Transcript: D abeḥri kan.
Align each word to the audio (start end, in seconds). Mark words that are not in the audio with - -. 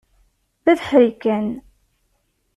D 0.63 0.65
abeḥri 0.71 1.09
kan. 1.21 1.47